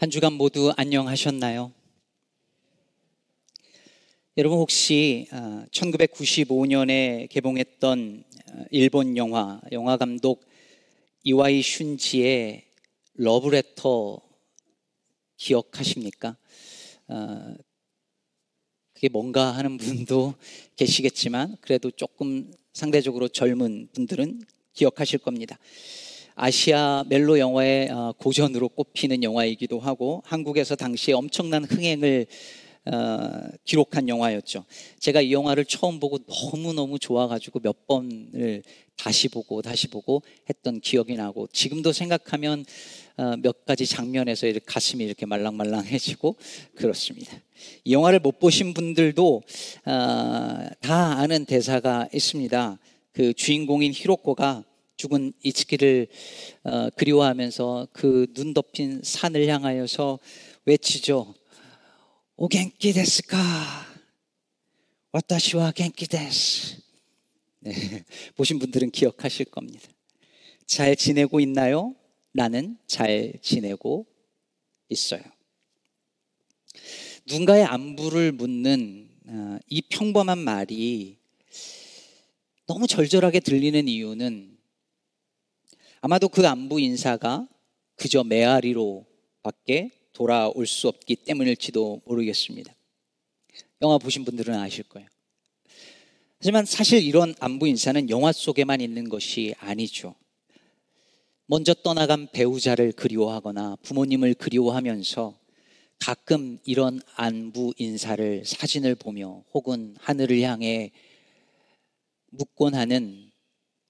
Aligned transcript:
한 0.00 0.10
주간 0.10 0.34
모두 0.34 0.72
안녕하셨나요? 0.76 1.72
여러분 4.36 4.58
혹시 4.58 5.26
1995년에 5.72 7.24
어, 7.24 7.26
개봉했던 7.26 8.24
어, 8.52 8.64
일본 8.70 9.16
영화, 9.16 9.60
영화 9.72 9.96
감독 9.96 10.48
이와이 11.24 11.62
슌지의 11.62 12.62
러브레터 13.14 14.20
기억하십니까? 15.36 16.36
어, 17.08 17.56
그게 18.92 19.08
뭔가 19.08 19.50
하는 19.50 19.78
분도 19.78 20.34
계시겠지만 20.76 21.56
그래도 21.60 21.90
조금 21.90 22.52
상대적으로 22.72 23.26
젊은 23.26 23.88
분들은 23.92 24.42
기억하실 24.74 25.18
겁니다. 25.18 25.58
아시아 26.40 27.04
멜로 27.08 27.36
영화의 27.40 27.90
어, 27.90 28.14
고전으로 28.16 28.68
꼽히는 28.68 29.24
영화이기도 29.24 29.80
하고 29.80 30.22
한국에서 30.24 30.76
당시에 30.76 31.12
엄청난 31.12 31.64
흥행을 31.64 32.26
어, 32.86 33.30
기록한 33.64 34.08
영화였죠. 34.08 34.64
제가 35.00 35.20
이 35.20 35.32
영화를 35.32 35.64
처음 35.64 35.98
보고 35.98 36.20
너무너무 36.28 37.00
좋아가지고 37.00 37.58
몇 37.58 37.88
번을 37.88 38.62
다시 38.96 39.26
보고 39.26 39.62
다시 39.62 39.88
보고 39.88 40.22
했던 40.48 40.78
기억이 40.78 41.16
나고 41.16 41.48
지금도 41.52 41.92
생각하면 41.92 42.64
어, 43.16 43.34
몇 43.38 43.64
가지 43.64 43.84
장면에서 43.84 44.46
이렇게 44.46 44.64
가슴이 44.64 45.02
이렇게 45.02 45.26
말랑말랑해지고 45.26 46.36
그렇습니다. 46.76 47.36
이 47.82 47.92
영화를 47.92 48.20
못 48.20 48.38
보신 48.38 48.74
분들도 48.74 49.42
어, 49.86 50.68
다 50.82 51.18
아는 51.18 51.46
대사가 51.46 52.08
있습니다. 52.14 52.78
그 53.12 53.34
주인공인 53.34 53.92
히로코가 53.92 54.62
죽은 54.98 55.32
이츠키를 55.44 56.08
어, 56.64 56.90
그리워하면서 56.90 57.88
그 57.92 58.26
눈 58.34 58.52
덮인 58.52 59.00
산을 59.04 59.46
향하여서 59.46 60.18
외치죠. 60.64 61.34
오겐키 62.36 62.92
데스까? 62.92 63.38
와타시와 65.12 65.70
겐키 65.72 66.08
데스. 66.08 66.82
네, 67.60 67.72
보신 68.36 68.58
분들은 68.58 68.90
기억하실 68.90 69.46
겁니다. 69.46 69.88
잘 70.66 70.96
지내고 70.96 71.40
있나요? 71.40 71.94
나는 72.32 72.76
잘 72.88 73.32
지내고 73.40 74.06
있어요. 74.88 75.22
누군가의 77.26 77.64
안부를 77.64 78.32
묻는 78.32 79.08
어, 79.26 79.58
이 79.68 79.80
평범한 79.82 80.38
말이 80.38 81.18
너무 82.66 82.86
절절하게 82.88 83.40
들리는 83.40 83.86
이유는 83.86 84.57
아마도 86.00 86.28
그 86.28 86.46
안부 86.46 86.80
인사가 86.80 87.48
그저 87.96 88.22
메아리로 88.24 89.04
밖에 89.42 89.90
돌아올 90.12 90.66
수 90.66 90.88
없기 90.88 91.16
때문일지도 91.16 92.02
모르겠습니다. 92.04 92.74
영화 93.82 93.98
보신 93.98 94.24
분들은 94.24 94.54
아실 94.54 94.84
거예요. 94.84 95.08
하지만 96.38 96.64
사실 96.64 97.02
이런 97.02 97.34
안부 97.40 97.66
인사는 97.66 98.10
영화 98.10 98.30
속에만 98.30 98.80
있는 98.80 99.08
것이 99.08 99.54
아니죠. 99.58 100.14
먼저 101.46 101.74
떠나간 101.74 102.28
배우자를 102.30 102.92
그리워하거나 102.92 103.76
부모님을 103.82 104.34
그리워하면서 104.34 105.38
가끔 105.98 106.58
이런 106.64 107.00
안부 107.16 107.74
인사를 107.76 108.44
사진을 108.44 108.94
보며 108.94 109.42
혹은 109.52 109.96
하늘을 109.98 110.40
향해 110.42 110.92
묻곤 112.30 112.74
하는 112.74 113.27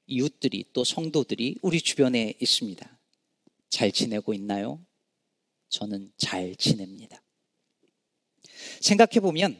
이웃들이 0.09 0.65
또 0.73 0.85
성도들이 0.85 1.57
우리 1.63 1.81
주변에 1.81 2.35
있습니다. 2.41 2.99
잘 3.69 3.93
지내고 3.93 4.35
있나요? 4.35 4.81
저는 5.69 6.11
잘 6.17 6.57
지냅니다. 6.57 7.23
생각해 8.81 9.21
보면 9.21 9.57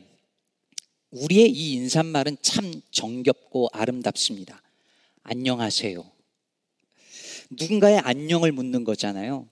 우리의 1.11 1.51
이 1.51 1.75
인사말은 1.75 2.39
참 2.41 2.81
정겹고 2.91 3.69
아름답습니다. 3.73 4.63
안녕하세요. 5.23 6.11
누군가의 7.51 7.99
안녕을 7.99 8.53
묻는 8.53 8.85
거잖아요. 8.85 9.47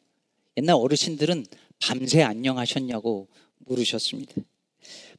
옛날 0.56 0.76
어르신들은 0.76 1.46
밤새 1.78 2.22
안녕하셨냐고 2.22 3.28
물으셨습니다. 3.58 4.34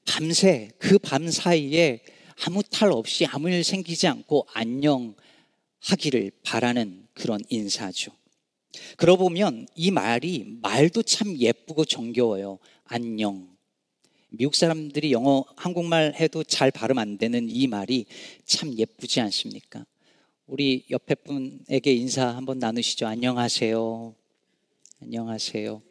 밤새 0.06 0.72
그 0.80 0.98
밤 0.98 1.30
사이에 1.30 2.02
아무 2.46 2.64
탈 2.64 2.92
없이 2.92 3.26
아무 3.26 3.50
일 3.50 3.64
생기지 3.64 4.08
않고 4.08 4.48
안녕 4.54 5.16
하기를 5.80 6.32
바라는 6.44 7.08
그런 7.14 7.40
인사죠. 7.50 8.12
그러고 8.96 9.26
보면 9.26 9.68
이 9.76 9.92
말이 9.92 10.58
말도 10.62 11.04
참 11.04 11.38
예쁘고 11.38 11.86
정겨워요. 11.86 12.60
안녕. 12.86 13.48
미국 14.30 14.56
사람들이 14.56 15.12
영어, 15.14 15.46
한국말 15.56 16.14
해도 16.20 16.44
잘 16.44 16.70
발음 16.70 16.98
안 16.98 17.18
되는 17.18 17.50
이 17.50 17.68
말이 17.68 18.06
참 18.46 18.78
예쁘지 18.78 19.22
않습니까? 19.22 19.86
우리 20.46 20.86
옆에 20.90 21.16
분에게 21.16 21.94
인사 21.94 22.28
한번 22.28 22.60
나누시죠. 22.60 23.08
안녕하세요. 23.08 24.16
안녕하세요. 25.02 25.82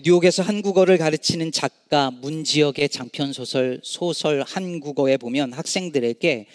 뉴욕에서 0.00 0.44
한국어를 0.44 0.96
가르치는 0.96 1.50
작가 1.50 2.12
문지역의 2.12 2.88
장편 2.88 3.32
소설 3.32 3.80
소설 3.82 4.42
한국어에 4.42 5.16
보면 5.16 5.52
학생들에게 5.52 6.46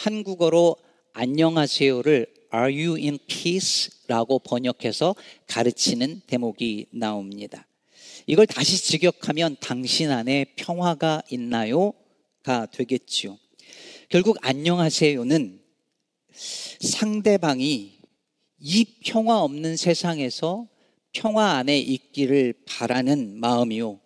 한국어로 0.00 0.76
안녕하세요를 1.12 2.26
Are 2.54 2.86
you 2.86 2.96
in 2.96 3.18
peace? 3.26 3.90
라고 4.06 4.38
번역해서 4.38 5.14
가르치는 5.46 6.22
대목이 6.26 6.86
나옵니다. 6.90 7.66
이걸 8.26 8.46
다시 8.46 8.82
직역하면 8.82 9.58
당신 9.60 10.10
안에 10.10 10.54
평화가 10.56 11.22
있나요? 11.30 11.92
가 12.42 12.64
되겠지요. 12.64 13.38
결국 14.08 14.38
안녕하세요는 14.40 15.60
상대방이 16.80 17.98
이 18.58 18.84
평화 19.04 19.42
없는 19.42 19.76
세상에서 19.76 20.66
평화 21.12 21.56
안에 21.56 21.78
있기를 21.78 22.54
바라는 22.64 23.38
마음이요. 23.38 24.00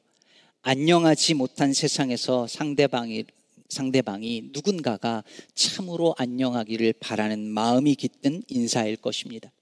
안녕하지 0.62 1.34
못한 1.34 1.72
세상에서 1.72 2.48
상대방이 2.48 3.26
상대방이 3.74 4.50
누군가가 4.52 5.24
참으로 5.54 6.14
안녕하기를 6.16 6.94
바라는 7.00 7.40
마음이 7.40 7.96
깃든 7.96 8.44
인사일 8.48 8.96
것입니다. 8.96 9.52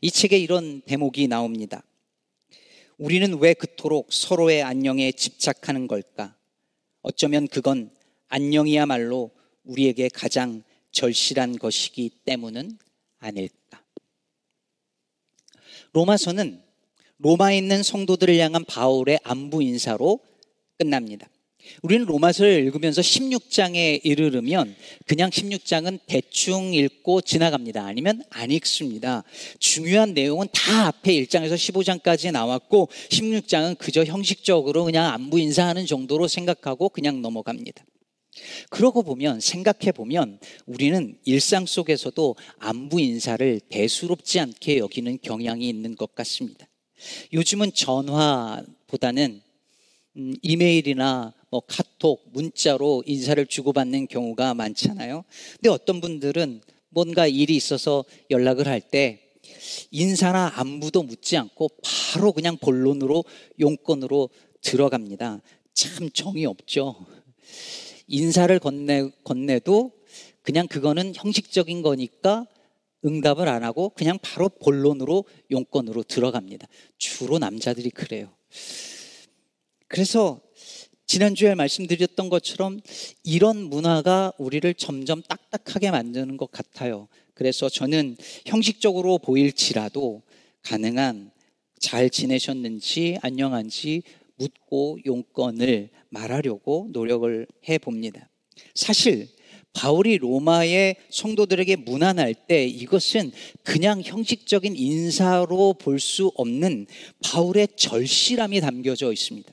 이 0.00 0.10
책에 0.10 0.38
이런 0.38 0.80
대목이 0.80 1.28
나옵니다. 1.28 1.84
우리는 2.96 3.38
왜 3.38 3.52
그토록 3.52 4.12
서로의 4.12 4.62
안녕에 4.62 5.12
집착하는 5.12 5.86
걸까? 5.86 6.34
어쩌면 7.02 7.46
그건 7.46 7.90
안녕이야말로 8.28 9.30
우리에게 9.64 10.08
가장 10.08 10.62
절실한 10.90 11.58
것이기 11.58 12.10
때문은 12.24 12.78
아닐까. 13.18 13.84
로마서는 15.92 16.62
로마에 17.18 17.58
있는 17.58 17.82
성도들을 17.82 18.38
향한 18.38 18.64
바울의 18.64 19.20
안부 19.22 19.62
인사로 19.62 20.20
끝납니다. 20.78 21.28
우리는 21.82 22.06
로마서를 22.06 22.64
읽으면서 22.64 23.00
16장에 23.00 24.00
이르르면 24.04 24.74
그냥 25.06 25.30
16장은 25.30 26.00
대충 26.06 26.74
읽고 26.74 27.20
지나갑니다. 27.20 27.84
아니면 27.84 28.22
안 28.30 28.50
읽습니다. 28.50 29.24
중요한 29.58 30.14
내용은 30.14 30.48
다 30.52 30.86
앞에 30.88 31.12
1장에서 31.22 31.54
15장까지 31.54 32.32
나왔고 32.32 32.88
16장은 33.10 33.78
그저 33.78 34.04
형식적으로 34.04 34.84
그냥 34.84 35.12
안부 35.12 35.38
인사하는 35.38 35.86
정도로 35.86 36.28
생각하고 36.28 36.88
그냥 36.88 37.22
넘어갑니다. 37.22 37.84
그러고 38.70 39.02
보면 39.02 39.40
생각해 39.40 39.92
보면 39.92 40.38
우리는 40.66 41.18
일상 41.24 41.66
속에서도 41.66 42.36
안부 42.58 43.00
인사를 43.00 43.60
대수롭지 43.68 44.40
않게 44.40 44.78
여기는 44.78 45.18
경향이 45.22 45.68
있는 45.68 45.96
것 45.96 46.14
같습니다. 46.14 46.66
요즘은 47.32 47.72
전화보다는 47.74 49.42
음, 50.16 50.34
이메일이나 50.42 51.32
뭐 51.50 51.60
카톡, 51.66 52.24
문자로 52.32 53.04
인사를 53.06 53.44
주고받는 53.46 54.08
경우가 54.08 54.54
많잖아요. 54.54 55.24
근데 55.56 55.68
어떤 55.70 56.00
분들은 56.00 56.60
뭔가 56.90 57.26
일이 57.26 57.56
있어서 57.56 58.04
연락을 58.30 58.66
할 58.66 58.80
때 58.80 59.28
인사나 59.90 60.52
안부도 60.56 61.02
묻지 61.02 61.36
않고 61.36 61.68
바로 61.82 62.32
그냥 62.32 62.56
본론으로 62.58 63.24
용건으로 63.60 64.30
들어갑니다. 64.60 65.40
참 65.74 66.10
정이 66.10 66.46
없죠. 66.46 67.06
인사를 68.06 68.58
건네, 68.58 69.10
건네도 69.24 69.92
그냥 70.42 70.66
그거는 70.66 71.12
형식적인 71.14 71.82
거니까 71.82 72.46
응답을 73.04 73.48
안 73.48 73.62
하고 73.62 73.90
그냥 73.90 74.18
바로 74.20 74.48
본론으로 74.48 75.24
용건으로 75.50 76.02
들어갑니다. 76.02 76.66
주로 76.96 77.38
남자들이 77.38 77.90
그래요. 77.90 78.30
그래서 79.86 80.40
지난주에 81.08 81.54
말씀드렸던 81.54 82.28
것처럼 82.28 82.80
이런 83.24 83.56
문화가 83.56 84.30
우리를 84.36 84.72
점점 84.74 85.22
딱딱하게 85.22 85.90
만드는 85.90 86.36
것 86.36 86.50
같아요. 86.50 87.08
그래서 87.32 87.70
저는 87.70 88.18
형식적으로 88.44 89.16
보일지라도 89.16 90.20
가능한 90.62 91.30
잘 91.80 92.10
지내셨는지 92.10 93.16
안녕한지 93.22 94.02
묻고 94.36 94.98
용건을 95.06 95.88
말하려고 96.10 96.88
노력을 96.92 97.46
해 97.70 97.78
봅니다. 97.78 98.28
사실 98.74 99.28
바울이 99.72 100.18
로마의 100.18 100.96
성도들에게 101.08 101.76
문안할 101.76 102.34
때 102.34 102.66
이것은 102.66 103.32
그냥 103.62 104.02
형식적인 104.02 104.76
인사로 104.76 105.74
볼 105.74 105.98
수 106.00 106.32
없는 106.34 106.86
바울의 107.24 107.68
절실함이 107.76 108.60
담겨져 108.60 109.10
있습니다. 109.10 109.50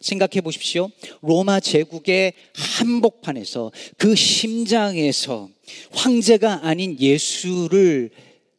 생각해 0.00 0.40
보십시오. 0.40 0.90
로마 1.20 1.60
제국의 1.60 2.32
한복판에서 2.54 3.72
그 3.96 4.14
심장에서 4.14 5.48
황제가 5.92 6.66
아닌 6.66 6.98
예수를 6.98 8.10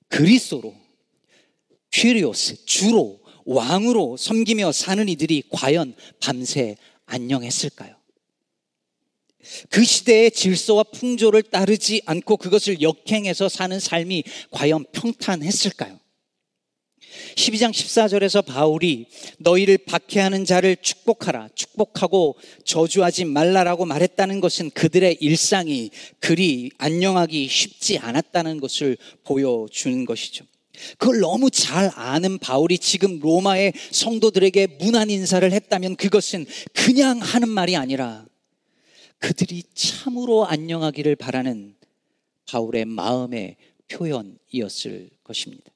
그리스도로 0.09 0.75
퀴리오스 1.91 2.65
주로 2.65 3.19
왕으로 3.45 4.17
섬기며 4.17 4.71
사는 4.71 5.07
이들이 5.07 5.43
과연 5.49 5.95
밤새 6.19 6.75
안녕했을까요? 7.05 7.95
그 9.69 9.83
시대의 9.83 10.31
질서와 10.31 10.83
풍조를 10.83 11.43
따르지 11.43 12.01
않고 12.05 12.37
그것을 12.37 12.81
역행해서 12.81 13.49
사는 13.49 13.77
삶이 13.79 14.23
과연 14.51 14.85
평탄했을까요? 14.93 15.99
12장 17.35 17.71
14절에서 17.71 18.45
바울이 18.45 19.07
너희를 19.39 19.77
박해하는 19.79 20.45
자를 20.45 20.75
축복하라, 20.75 21.49
축복하고 21.55 22.35
저주하지 22.65 23.25
말라라고 23.25 23.85
말했다는 23.85 24.39
것은 24.39 24.71
그들의 24.71 25.17
일상이 25.19 25.91
그리 26.19 26.71
안녕하기 26.77 27.47
쉽지 27.47 27.97
않았다는 27.99 28.59
것을 28.59 28.97
보여주는 29.23 30.05
것이죠. 30.05 30.45
그걸 30.97 31.19
너무 31.19 31.49
잘 31.51 31.91
아는 31.95 32.39
바울이 32.39 32.77
지금 32.77 33.19
로마의 33.19 33.73
성도들에게 33.91 34.67
문안 34.79 35.09
인사를 35.09 35.49
했다면 35.51 35.95
그것은 35.95 36.45
그냥 36.73 37.19
하는 37.19 37.49
말이 37.49 37.75
아니라 37.75 38.25
그들이 39.19 39.63
참으로 39.73 40.45
안녕하기를 40.45 41.15
바라는 41.15 41.75
바울의 42.45 42.85
마음의 42.85 43.55
표현이었을 43.87 45.09
것입니다. 45.23 45.72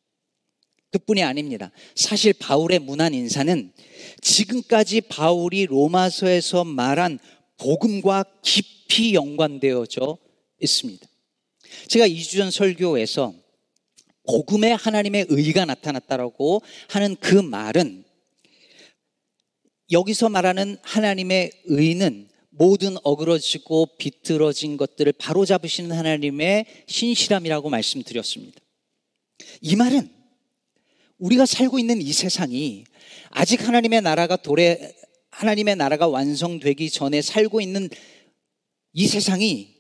그뿐이 0.91 1.23
아닙니다. 1.23 1.71
사실 1.95 2.33
바울의 2.33 2.79
문안 2.79 3.13
인사는 3.13 3.71
지금까지 4.21 5.01
바울이 5.01 5.65
로마서에서 5.65 6.63
말한 6.63 7.19
복음과 7.57 8.25
깊이 8.41 9.13
연관되어져 9.13 10.17
있습니다. 10.61 11.07
제가 11.87 12.07
2주 12.07 12.37
전 12.37 12.51
설교에서 12.51 13.33
복음에 14.27 14.71
하나님의 14.71 15.27
의가 15.29 15.65
나타났다라고 15.65 16.61
하는 16.89 17.15
그 17.19 17.35
말은 17.35 18.03
여기서 19.91 20.29
말하는 20.29 20.77
하나님의 20.81 21.51
의는 21.65 22.27
모든 22.49 22.97
어그러지고 23.03 23.87
비틀어진 23.97 24.77
것들을 24.77 25.13
바로잡으시는 25.13 25.95
하나님의 25.95 26.65
신실함이라고 26.87 27.69
말씀드렸습니다. 27.69 28.59
이 29.61 29.75
말은 29.75 30.16
우리가 31.17 31.45
살고 31.45 31.79
있는 31.79 32.01
이 32.01 32.11
세상이 32.13 32.85
아직 33.29 33.67
하나님의 33.67 34.01
나라가 34.01 34.35
도래, 34.35 34.93
하나님의 35.31 35.75
나라가 35.75 36.07
완성되기 36.07 36.89
전에 36.89 37.21
살고 37.21 37.61
있는 37.61 37.89
이 38.93 39.07
세상이 39.07 39.75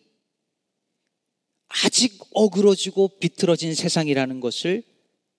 아직 1.67 2.19
어그러지고 2.33 3.19
비틀어진 3.19 3.75
세상이라는 3.75 4.39
것을 4.39 4.83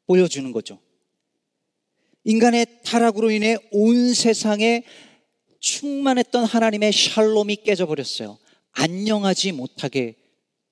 보여주는 0.07 0.51
거죠. 0.53 0.79
인간의 2.25 2.67
타락으로 2.85 3.31
인해 3.31 3.57
온 3.71 4.13
세상에 4.13 4.85
충만했던 5.61 6.45
하나님의 6.45 6.93
샬롬이 6.93 7.57
깨져버렸어요. 7.65 8.39
안녕하지 8.73 9.53
못하게 9.53 10.17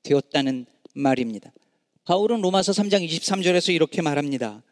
되었다는 0.02 0.66
말입니다. 0.94 1.52
바울은 2.04 2.40
로마서 2.40 2.72
3장 2.72 3.08
23절에서 3.08 3.74
이렇게 3.74 4.02
말합니다. 4.02 4.62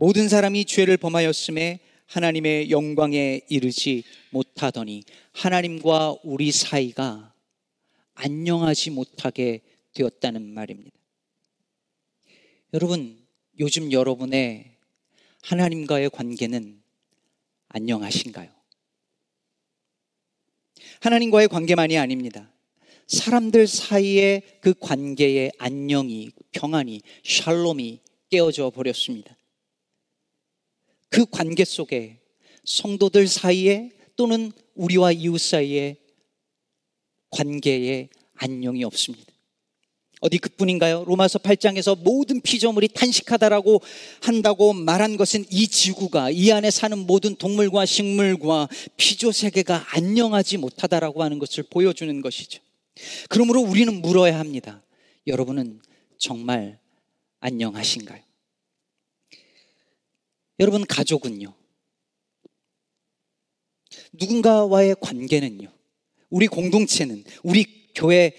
모든 0.00 0.30
사람이 0.30 0.64
죄를 0.64 0.96
범하였음에 0.96 1.78
하나님의 2.06 2.70
영광에 2.70 3.42
이르지 3.50 4.02
못하더니 4.30 5.04
하나님과 5.32 6.16
우리 6.24 6.52
사이가 6.52 7.34
안녕하지 8.14 8.92
못하게 8.92 9.60
되었다는 9.92 10.54
말입니다. 10.54 10.96
여러분, 12.72 13.22
요즘 13.58 13.92
여러분의 13.92 14.70
하나님과의 15.42 16.08
관계는 16.08 16.80
안녕하신가요? 17.68 18.48
하나님과의 21.00 21.48
관계만이 21.48 21.98
아닙니다. 21.98 22.50
사람들 23.06 23.66
사이의 23.66 24.60
그 24.62 24.72
관계의 24.80 25.52
안녕이, 25.58 26.30
평안이, 26.52 27.02
샬롬이 27.22 28.00
깨어져 28.30 28.70
버렸습니다. 28.70 29.36
그 31.10 31.26
관계 31.26 31.64
속에 31.64 32.18
성도들 32.64 33.26
사이에 33.26 33.90
또는 34.16 34.52
우리와 34.74 35.12
이웃 35.12 35.38
사이에 35.38 35.96
관계에 37.30 38.08
안녕이 38.36 38.84
없습니다. 38.84 39.30
어디 40.20 40.38
그뿐인가요? 40.38 41.04
로마서 41.06 41.38
8장에서 41.38 41.98
모든 41.98 42.40
피조물이 42.42 42.88
탄식하다라고 42.88 43.80
한다고 44.20 44.74
말한 44.74 45.16
것은 45.16 45.46
이 45.50 45.66
지구가 45.66 46.30
이 46.30 46.52
안에 46.52 46.70
사는 46.70 46.96
모든 46.98 47.36
동물과 47.36 47.86
식물과 47.86 48.68
피조 48.98 49.32
세계가 49.32 49.86
안녕하지 49.94 50.58
못하다라고 50.58 51.22
하는 51.22 51.38
것을 51.38 51.64
보여주는 51.64 52.20
것이죠. 52.20 52.60
그러므로 53.30 53.62
우리는 53.62 53.92
물어야 54.02 54.38
합니다. 54.38 54.82
여러분은 55.26 55.80
정말 56.18 56.78
안녕하신가요? 57.40 58.29
여러분 60.60 60.84
가족은요? 60.84 61.54
누군가와의 64.12 64.96
관계는요? 65.00 65.72
우리 66.28 66.48
공동체는 66.48 67.24
우리 67.42 67.90
교회 67.94 68.32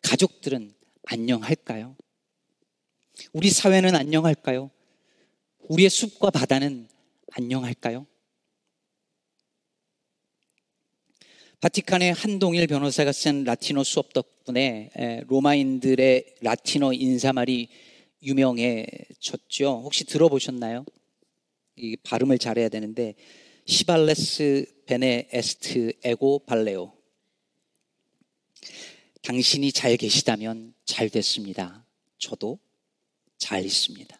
가족들은 0.00 0.72
안녕할까요? 1.04 1.94
우리 3.34 3.50
사회는 3.50 3.94
안녕할까요? 3.94 4.70
우리의 5.68 5.90
숲과 5.90 6.30
바다는 6.30 6.88
안녕할까요? 7.32 8.06
바티칸의 11.60 12.14
한동일 12.14 12.68
변호사가 12.68 13.12
쓴 13.12 13.44
라틴어 13.44 13.84
수업 13.84 14.14
덕분에 14.14 15.24
로마인들의 15.26 16.36
라틴어 16.40 16.94
인사말이 16.94 17.68
유명해졌죠. 18.22 19.82
혹시 19.84 20.04
들어보셨나요? 20.04 20.86
이 21.76 21.96
발음을 21.96 22.38
잘해야 22.38 22.68
되는데 22.68 23.14
시발레스 23.66 24.84
베네 24.86 25.28
에스트 25.30 25.92
에고 26.02 26.40
발레오 26.46 26.96
당신이 29.22 29.72
잘 29.72 29.96
계시다면 29.96 30.72
잘 30.84 31.10
됐습니다. 31.10 31.84
저도 32.18 32.58
잘 33.36 33.64
있습니다. 33.64 34.18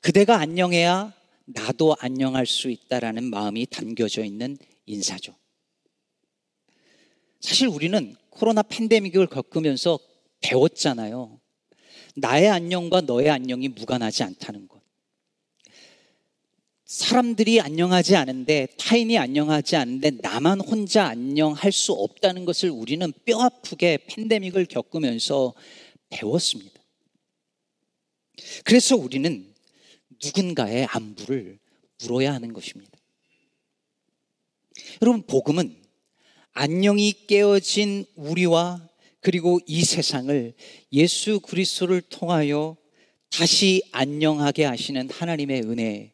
그대가 0.00 0.38
안녕해야 0.38 1.14
나도 1.44 1.96
안녕할 2.00 2.46
수 2.46 2.68
있다라는 2.68 3.24
마음이 3.24 3.66
담겨져 3.66 4.24
있는 4.24 4.58
인사죠. 4.86 5.34
사실 7.40 7.68
우리는 7.68 8.14
코로나 8.30 8.62
팬데믹을 8.62 9.28
겪으면서 9.28 9.98
배웠잖아요. 10.40 11.40
나의 12.16 12.48
안녕과 12.48 13.02
너의 13.02 13.30
안녕이 13.30 13.68
무관하지 13.68 14.24
않다는 14.24 14.68
것. 14.68 14.81
사람들이 16.92 17.58
안녕하지 17.58 18.16
않은데 18.16 18.68
타인이 18.76 19.16
안녕하지 19.16 19.76
않은데 19.76 20.10
나만 20.20 20.60
혼자 20.60 21.06
안녕할 21.06 21.72
수 21.72 21.94
없다는 21.94 22.44
것을 22.44 22.68
우리는 22.68 23.10
뼈 23.24 23.40
아프게 23.40 23.96
팬데믹을 24.06 24.66
겪으면서 24.66 25.54
배웠습니다. 26.10 26.82
그래서 28.64 28.94
우리는 28.94 29.54
누군가의 30.22 30.84
안부를 30.84 31.58
물어야 32.02 32.34
하는 32.34 32.52
것입니다. 32.52 32.92
여러분, 35.00 35.22
복음은 35.22 35.74
안녕이 36.52 37.26
깨어진 37.26 38.04
우리와 38.16 38.86
그리고 39.20 39.60
이 39.66 39.82
세상을 39.82 40.52
예수 40.92 41.40
그리스도를 41.40 42.02
통하여 42.02 42.76
다시 43.30 43.80
안녕하게 43.92 44.66
하시는 44.66 45.08
하나님의 45.08 45.62
은혜 45.62 46.12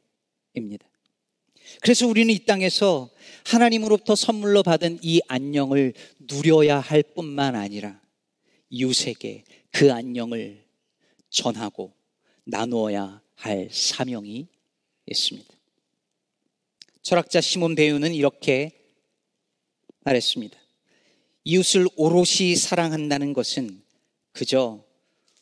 입니다. 0.58 0.86
그래서 1.80 2.06
우리는 2.06 2.32
이 2.32 2.38
땅에서 2.44 3.10
하나님으로부터 3.46 4.14
선물로 4.14 4.62
받은 4.62 4.98
이 5.02 5.20
안녕을 5.28 5.94
누려야 6.20 6.80
할 6.80 7.02
뿐만 7.02 7.54
아니라 7.54 8.00
이웃에게 8.70 9.44
그 9.70 9.92
안녕을 9.92 10.64
전하고 11.30 11.92
나누어야 12.44 13.22
할 13.34 13.68
사명이 13.70 14.48
있습니다. 15.06 15.54
철학자 17.02 17.40
시몬 17.40 17.74
배우는 17.74 18.14
이렇게 18.14 18.72
말했습니다. 20.00 20.58
이웃을 21.44 21.86
오롯이 21.96 22.56
사랑한다는 22.56 23.32
것은 23.32 23.82
그저 24.32 24.84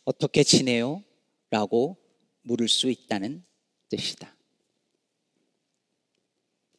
어떻게 0.05 0.45
지내요? 0.45 1.03
라고 1.51 1.97
물을 2.43 2.69
수 2.69 2.91
있다는 2.91 3.45
뜻이다. 3.89 4.36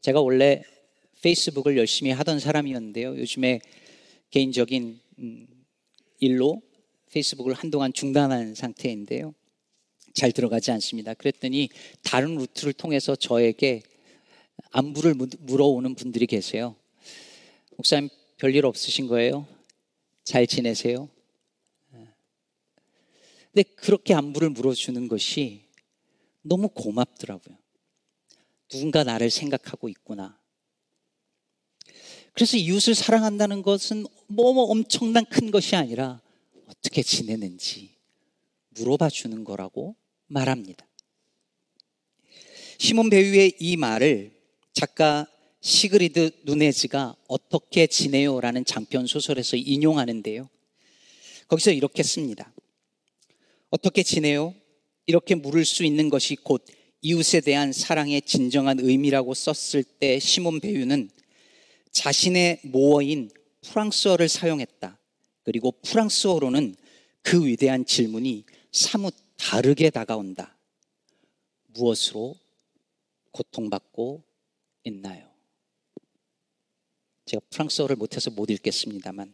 제가 0.08 0.22
원래 0.22 0.64
페이스북을 1.22 1.76
열심히 1.76 2.12
하던 2.12 2.40
사람이었는데요. 2.40 3.18
요즘에 3.18 3.60
개인적인 4.30 5.02
음, 5.20 5.48
일로 6.20 6.62
페이스북을 7.12 7.54
한동안 7.54 7.92
중단한 7.92 8.56
상태인데요. 8.56 9.36
잘 10.14 10.32
들어가지 10.32 10.72
않습니다. 10.72 11.14
그랬더니 11.14 11.68
다른 12.04 12.36
루트를 12.36 12.72
통해서 12.72 13.18
저에게 13.18 13.82
안부를 14.72 15.14
물어오는 15.40 15.94
분들이 15.96 16.26
계세요. 16.26 16.78
목사님 17.76 18.08
별일 18.38 18.66
없으신 18.66 19.08
거예요? 19.08 19.46
잘 20.24 20.48
지내세요? 20.48 21.10
근데 23.52 23.64
그렇게 23.76 24.14
안부를 24.14 24.52
물어주는 24.52 25.10
것이 25.10 25.64
너무 26.44 26.70
고맙더라고요. 26.70 27.58
누군가 28.70 29.04
나를 29.04 29.30
생각하고 29.30 29.90
있구나. 29.90 30.40
그래서 32.34 32.58
이웃을 32.58 32.94
사랑한다는 32.94 33.62
것은 33.62 34.06
뭐, 34.28 34.54
뭐 34.54 34.66
엄청난 34.66 35.26
큰 35.26 35.50
것이 35.50 35.76
아니라 35.76 36.22
어떻게 36.68 37.02
지내는지 37.02 37.96
물어봐 38.70 39.10
주는 39.10 39.44
거라고 39.44 39.96
말합니다. 40.28 40.86
시몬 42.78 43.10
배우의 43.10 43.54
이 43.60 43.76
말을 43.76 44.32
작가 44.74 45.26
시그리드 45.62 46.42
누네즈가 46.44 47.16
어떻게 47.28 47.88
지내요라는 47.88 48.66
장편 48.66 49.08
소설에서 49.08 49.58
인용하는데요. 49.58 50.48
거기서 51.48 51.72
이렇게 51.72 52.04
씁니다. 52.04 52.54
어떻게 53.70 54.04
지내요? 54.04 54.54
이렇게 55.08 55.34
물을 55.36 55.66
수 55.66 55.84
있는 55.84 56.10
것이 56.10 56.36
곧 56.36 56.64
이웃에 57.02 57.42
대한 57.42 57.72
사랑의 57.72 58.22
진정한 58.22 58.80
의미라고 58.80 59.34
썼을 59.34 59.84
때 59.84 60.20
시몬 60.20 60.60
배우는 60.60 61.10
자신의 61.92 62.62
모어인 62.64 63.30
프랑스어를 63.62 64.28
사용했다. 64.30 64.98
그리고 65.44 65.72
프랑스어로는 65.84 66.76
그 67.22 67.46
위대한 67.46 67.86
질문이 67.86 68.46
사뭇 68.72 69.14
다르게 69.38 69.90
다가온다. 69.90 70.58
무엇으로 71.68 72.36
고통받고 73.32 74.24
있나요? 74.84 75.28
제가 77.26 77.42
프랑스어를 77.50 77.96
못해서 77.96 78.32
못 78.32 78.50
읽겠습니다만 78.50 79.34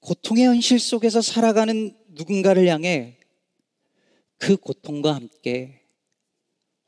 고통의 0.00 0.46
현실 0.46 0.78
속에서 0.78 1.20
살아가는 1.20 1.96
누군가를 2.08 2.68
향해 2.68 3.17
그 4.38 4.56
고통과 4.56 5.14
함께 5.14 5.82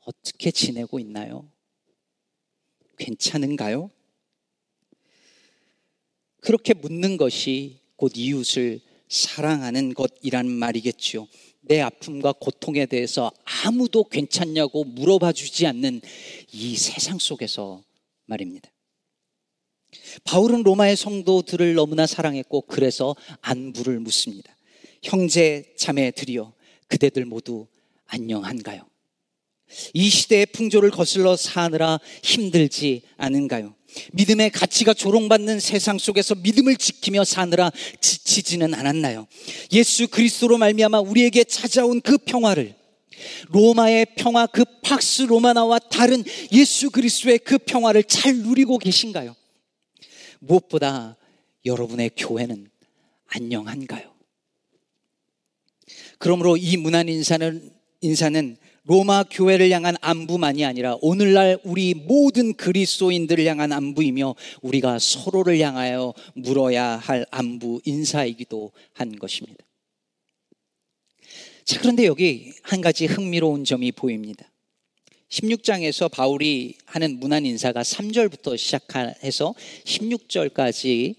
어떻게 0.05 0.51
지내고 0.51 0.99
있나요? 0.99 1.51
괜찮은가요? 2.97 3.91
그렇게 6.41 6.73
묻는 6.73 7.17
것이 7.17 7.81
곧 7.97 8.13
이웃을 8.15 8.79
사랑하는 9.09 9.93
것이란 9.93 10.47
말이겠지요. 10.47 11.27
내 11.61 11.79
아픔과 11.81 12.33
고통에 12.33 12.85
대해서 12.87 13.31
아무도 13.63 14.05
괜찮냐고 14.05 14.83
물어봐 14.83 15.33
주지 15.33 15.67
않는 15.67 16.01
이 16.51 16.75
세상 16.75 17.19
속에서 17.19 17.83
말입니다. 18.25 18.71
바울은 20.23 20.63
로마의 20.63 20.95
성도들을 20.95 21.75
너무나 21.75 22.07
사랑했고 22.07 22.61
그래서 22.61 23.15
안부를 23.41 23.99
묻습니다. 23.99 24.57
형제 25.03 25.73
자매들이여 25.77 26.53
그대들 26.91 27.25
모두 27.25 27.67
안녕한가요? 28.07 28.85
이 29.93 30.09
시대의 30.09 30.47
풍조를 30.47 30.91
거슬러 30.91 31.37
사느라 31.37 31.99
힘들지 32.21 33.03
않은가요? 33.15 33.73
믿음의 34.11 34.51
가치가 34.51 34.93
조롱받는 34.93 35.61
세상 35.61 35.97
속에서 35.97 36.35
믿음을 36.35 36.75
지키며 36.75 37.23
사느라 37.23 37.71
지치지는 38.01 38.73
않았나요? 38.73 39.27
예수 39.71 40.09
그리스도로 40.09 40.57
말미암아 40.57 40.99
우리에게 40.99 41.45
찾아온 41.45 42.01
그 42.01 42.17
평화를 42.17 42.75
로마의 43.49 44.07
평화 44.17 44.45
그 44.45 44.65
팍스 44.83 45.23
로마나와 45.23 45.79
다른 45.79 46.23
예수 46.51 46.89
그리스도의 46.89 47.39
그 47.39 47.57
평화를 47.57 48.03
잘 48.03 48.35
누리고 48.35 48.77
계신가요? 48.77 49.35
무엇보다 50.39 51.15
여러분의 51.65 52.11
교회는 52.17 52.69
안녕한가요? 53.27 54.10
그러므로 56.21 56.55
이 56.55 56.77
문안 56.77 57.09
인사는 57.09 57.71
인사는 58.01 58.57
로마 58.83 59.23
교회를 59.23 59.71
향한 59.71 59.95
안부만이 60.01 60.63
아니라 60.63 60.95
오늘날 61.01 61.57
우리 61.63 61.95
모든 61.95 62.53
그리스도인들을 62.53 63.43
향한 63.45 63.71
안부이며 63.71 64.35
우리가 64.61 64.99
서로를 64.99 65.59
향하여 65.59 66.13
물어야 66.35 66.97
할 66.97 67.25
안부 67.31 67.81
인사이기도 67.85 68.71
한 68.93 69.15
것입니다. 69.15 69.65
자, 71.65 71.79
그런데 71.79 72.05
여기 72.05 72.51
한 72.61 72.81
가지 72.81 73.07
흥미로운 73.07 73.65
점이 73.65 73.91
보입니다. 73.91 74.45
16장에서 75.29 76.11
바울이 76.11 76.75
하는 76.85 77.19
문안 77.19 77.47
인사가 77.47 77.81
3절부터 77.81 78.57
시작해서 78.57 79.55
16절까지 79.85 81.15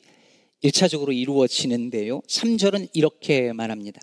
1차적으로 0.63 1.13
이루어지는데요. 1.13 2.21
3절은 2.29 2.91
이렇게 2.93 3.53
말합니다. 3.53 4.01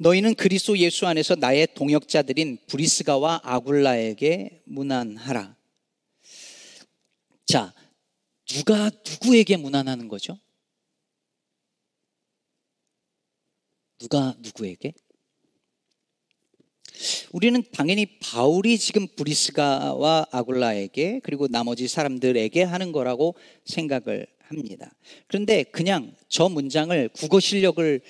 너희는 0.00 0.34
그리스도 0.34 0.78
예수 0.78 1.06
안에서 1.06 1.34
나의 1.34 1.68
동역자들인 1.74 2.56
브리스가와 2.66 3.42
아굴라에게 3.44 4.62
문안하라. 4.64 5.54
자, 7.44 7.74
누가 8.46 8.90
누구에게 9.06 9.58
문안하는 9.58 10.08
거죠? 10.08 10.38
누가 13.98 14.34
누구에게? 14.38 14.94
우리는 17.32 17.62
당연히 17.70 18.06
바울이 18.20 18.78
지금 18.78 19.06
브리스가와 19.06 20.28
아굴라에게 20.30 21.20
그리고 21.22 21.46
나머지 21.46 21.88
사람들에게 21.88 22.62
하는 22.62 22.92
거라고 22.92 23.34
생각을 23.66 24.26
합니다. 24.38 24.94
그런데 25.26 25.62
그냥 25.62 26.16
저 26.28 26.48
문장을 26.48 27.10
국어 27.10 27.38
실력을 27.38 28.00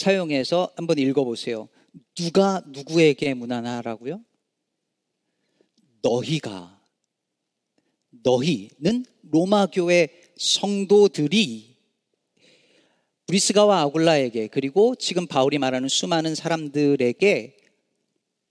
사용해서 0.00 0.72
한번 0.76 0.98
읽어보세요. 0.98 1.68
누가 2.14 2.62
누구에게 2.68 3.34
문안하라고요? 3.34 4.24
너희가 6.02 6.80
너희는 8.10 9.04
로마 9.30 9.66
교회 9.66 10.08
성도들이 10.38 11.76
브리스가와 13.26 13.82
아굴라에게 13.82 14.48
그리고 14.48 14.94
지금 14.96 15.26
바울이 15.26 15.58
말하는 15.58 15.88
수많은 15.88 16.34
사람들에게 16.34 17.56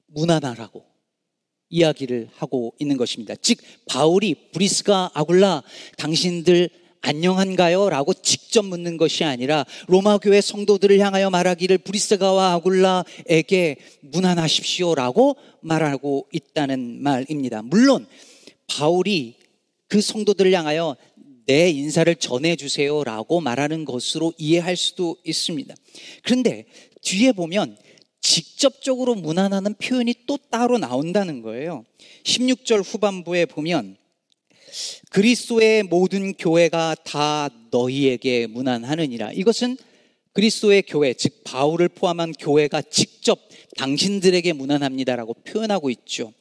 문안하라고 0.06 0.86
이야기를 1.70 2.30
하고 2.36 2.76
있는 2.80 2.96
것입니다. 2.96 3.36
즉 3.42 3.58
바울이 3.88 4.52
브리스가 4.52 5.12
아굴라 5.16 5.64
당신들 5.98 6.70
안녕한가요? 7.02 7.90
라고 7.90 8.14
직접 8.14 8.66
묻는 8.66 8.98
것이 8.98 9.24
아니라 9.24 9.66
로마 9.88 10.18
교회 10.18 10.42
성도들을 10.42 11.00
향하여 11.00 11.30
말하기를 11.30 11.80
브리스가와 11.80 12.54
아굴라에게 12.54 13.78
문안하십시오 14.02 14.96
라고 14.96 15.38
말하고 15.62 16.28
있다는 16.32 17.02
말입니다. 17.02 17.62
물론 17.62 18.06
바울이 18.68 19.36
그 19.88 20.02
성도들을 20.02 20.52
향하여 20.54 20.98
내 21.46 21.70
인사를 21.70 22.14
전해주세요 22.16 23.04
라고 23.04 23.42
말하는 23.42 23.86
것으로 23.86 24.34
이해할 24.38 24.76
수도 24.76 25.18
있습니다. 25.24 25.74
그런데 26.24 26.66
뒤에 27.02 27.32
보면 27.32 27.78
직접적으로 28.22 29.16
문안하는 29.16 29.76
표현이 29.76 30.14
또 30.28 30.38
따로 30.52 30.78
나온다는 30.78 31.42
거예요. 31.42 31.86
16절 32.24 32.84
후반부에 32.86 33.46
보면 33.46 33.98
그리스도의 35.10 35.84
모든 35.84 36.34
교회가 36.34 36.96
다 37.04 37.50
너희에게 37.72 38.48
문안하느니라. 38.48 39.34
이것은 39.34 39.78
그리스도의 40.34 40.84
교회, 40.84 41.14
즉 41.14 41.44
바울을 41.44 41.90
포함한 41.90 42.34
교회가 42.34 42.84
직접 42.84 43.40
당신들에게 43.78 44.54
문안합니다라고 44.54 45.34
표현하고 45.46 45.90
있죠. 45.90 46.34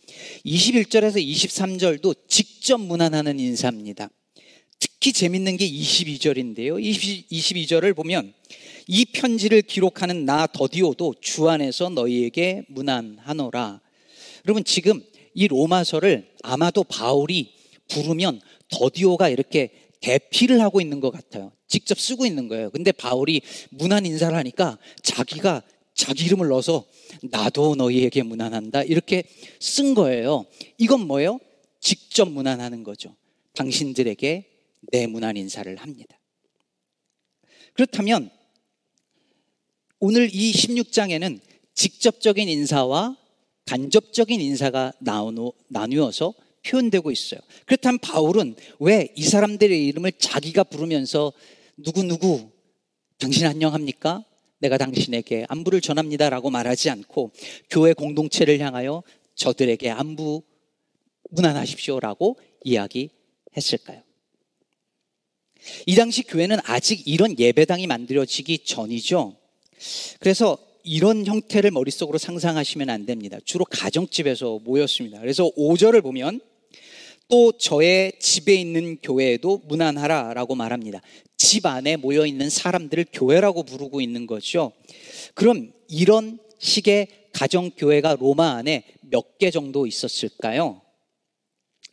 21절에서 0.44 1.24
23절도 1.24 2.16
직접 2.28 2.78
문안하는 2.80 3.40
인사입니다. 3.40 4.10
특히 4.78 5.12
재밌는 5.12 5.56
게 5.56 5.68
22절인데요. 5.68 6.80
22절을 7.30 7.96
보면 7.96 8.32
이 8.86 9.04
편지를 9.04 9.62
기록하는 9.62 10.24
나 10.24 10.46
더디오도 10.46 11.14
주 11.20 11.48
안에서 11.48 11.88
너희에게 11.88 12.62
무난하노라. 12.68 13.80
여러분 14.46 14.64
지금 14.64 15.02
이 15.34 15.48
로마서를 15.48 16.28
아마도 16.42 16.84
바울이 16.84 17.57
부르면 17.88 18.40
더디오가 18.68 19.28
이렇게 19.28 19.72
대피를 20.00 20.60
하고 20.60 20.80
있는 20.80 21.00
것 21.00 21.10
같아요. 21.10 21.52
직접 21.66 21.98
쓰고 21.98 22.24
있는 22.24 22.48
거예요. 22.48 22.70
근데 22.70 22.92
바울이 22.92 23.42
무난 23.70 24.06
인사를 24.06 24.36
하니까 24.36 24.78
자기가 25.02 25.62
자기 25.94 26.26
이름을 26.26 26.48
넣어서 26.48 26.86
나도 27.24 27.74
너희에게 27.74 28.22
무난한다. 28.22 28.84
이렇게 28.84 29.24
쓴 29.60 29.94
거예요. 29.94 30.46
이건 30.78 31.06
뭐예요? 31.06 31.40
직접 31.80 32.30
무난하는 32.30 32.84
거죠. 32.84 33.16
당신들에게 33.54 34.46
내 34.92 35.06
무난 35.06 35.36
인사를 35.36 35.74
합니다. 35.76 36.18
그렇다면 37.72 38.30
오늘 39.98 40.32
이 40.32 40.52
16장에는 40.52 41.40
직접적인 41.74 42.48
인사와 42.48 43.16
간접적인 43.66 44.40
인사가 44.40 44.92
나누어서 45.68 46.34
표현되고 46.64 47.10
있어요. 47.10 47.40
그렇다면 47.66 47.98
바울은 47.98 48.56
왜 48.78 49.08
이 49.16 49.22
사람들의 49.22 49.86
이름을 49.86 50.12
자기가 50.12 50.64
부르면서 50.64 51.32
누구누구 51.76 52.50
당신 53.18 53.46
안녕합니까? 53.46 54.24
내가 54.60 54.76
당신에게 54.76 55.46
안부를 55.48 55.80
전합니다 55.80 56.30
라고 56.30 56.50
말하지 56.50 56.90
않고 56.90 57.30
교회 57.70 57.92
공동체를 57.92 58.58
향하여 58.60 59.02
저들에게 59.34 59.88
안부 59.90 60.42
무난하십시오 61.30 62.00
라고 62.00 62.38
이야기했을까요? 62.64 64.02
이 65.86 65.94
당시 65.94 66.22
교회는 66.22 66.58
아직 66.64 67.06
이런 67.06 67.38
예배당이 67.38 67.86
만들어지기 67.86 68.60
전이죠. 68.64 69.36
그래서 70.20 70.58
이런 70.88 71.26
형태를 71.26 71.70
머릿속으로 71.70 72.16
상상하시면 72.16 72.88
안 72.88 73.04
됩니다. 73.04 73.36
주로 73.44 73.66
가정집에서 73.66 74.60
모였습니다. 74.64 75.20
그래서 75.20 75.50
5절을 75.56 76.02
보면 76.02 76.40
또 77.28 77.52
저의 77.52 78.12
집에 78.18 78.54
있는 78.54 78.96
교회에도 79.02 79.60
무난하라 79.68 80.32
라고 80.32 80.54
말합니다. 80.54 81.02
집 81.36 81.66
안에 81.66 81.96
모여 81.96 82.24
있는 82.24 82.48
사람들을 82.48 83.04
교회라고 83.12 83.64
부르고 83.64 84.00
있는 84.00 84.26
거죠. 84.26 84.72
그럼 85.34 85.72
이런 85.88 86.38
식의 86.58 87.08
가정교회가 87.32 88.16
로마 88.18 88.52
안에 88.52 88.84
몇 89.02 89.36
개 89.38 89.50
정도 89.50 89.86
있었을까요? 89.86 90.80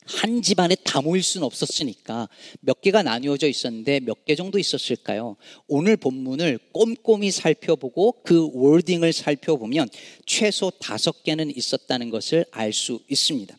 한 0.05 0.41
집안에 0.41 0.75
다 0.83 1.01
모일 1.01 1.23
수는 1.23 1.45
없었으니까 1.45 2.29
몇 2.61 2.81
개가 2.81 3.03
나뉘어져 3.03 3.47
있었는데 3.47 4.01
몇 4.01 4.25
개 4.25 4.35
정도 4.35 4.57
있었을까요? 4.57 5.35
오늘 5.67 5.97
본문을 5.97 6.57
꼼꼼히 6.71 7.29
살펴보고 7.31 8.23
그 8.23 8.49
월딩을 8.53 9.13
살펴보면 9.13 9.87
최소 10.25 10.71
다섯 10.71 11.23
개는 11.23 11.55
있었다는 11.55 12.09
것을 12.09 12.45
알 12.51 12.73
수 12.73 12.99
있습니다. 13.09 13.55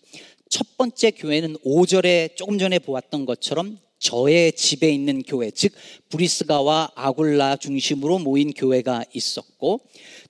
첫 0.49 0.77
번째 0.77 1.11
교회는 1.13 1.57
5절에 1.65 2.37
조금 2.37 2.59
전에 2.59 2.79
보았던 2.79 3.27
것처럼 3.27 3.79
저의 3.99 4.53
집에 4.53 4.91
있는 4.91 5.23
교회, 5.23 5.51
즉 5.51 5.73
브리스가와 6.11 6.91
아굴라 6.95 7.57
중심으로 7.57 8.19
모인 8.19 8.53
교회가 8.53 9.05
있었고 9.13 9.81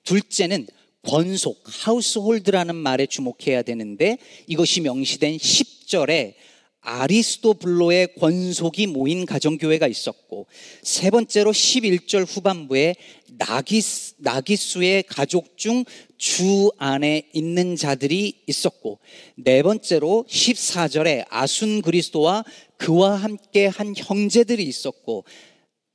둘째는 0.03 0.67
권속, 1.03 1.61
하우스홀드라는 1.65 2.75
말에 2.75 3.05
주목해야 3.05 3.61
되는데 3.61 4.17
이것이 4.47 4.81
명시된 4.81 5.37
10 5.37 5.76
절에 5.87 6.35
아리스토블로의 6.81 8.15
권속이 8.15 8.87
모인 8.87 9.25
가정교회가 9.25 9.87
있었고 9.87 10.45
세 10.83 11.09
번째로 11.09 11.51
11절 11.51 12.25
후반부에 12.27 12.95
나기스, 13.39 14.15
나기수의 14.19 15.03
가족 15.03 15.57
중 15.57 15.83
주 16.17 16.71
안에 16.77 17.29
있는 17.33 17.75
자들이 17.75 18.41
있었고 18.47 18.99
네 19.35 19.61
번째로 19.61 20.25
14절에 20.27 21.25
아순 21.29 21.81
그리스도와 21.81 22.43
그와 22.77 23.15
함께 23.15 23.67
한 23.67 23.93
형제들이 23.95 24.63
있었고 24.63 25.25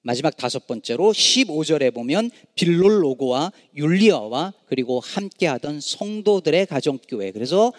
마지막 0.04 0.36
다섯 0.36 0.66
번째로 0.66 1.12
15절에 1.12 1.94
보면 1.94 2.30
빌롤로고와 2.54 3.52
율리아와 3.76 4.52
그리고 4.66 5.00
함께하던 5.00 5.80
성도들의 5.80 6.66
가정교회. 6.66 7.30
그래서 7.30 7.72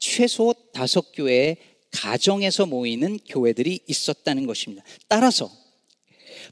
최소 0.00 0.52
다섯 0.72 1.12
교회의 1.12 1.58
가정에서 1.92 2.66
모이는 2.66 3.18
교회들이 3.28 3.80
있었다는 3.86 4.46
것입니다. 4.46 4.82
따라서 5.06 5.50